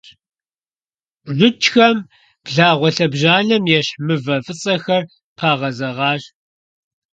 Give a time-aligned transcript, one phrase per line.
[1.25, 1.97] БжыкӀхэм
[2.45, 5.03] благъуэ лъэбжьанэм ещхь мывэ фӀыцӀэхэр
[5.37, 6.23] пагъэзэгъащ.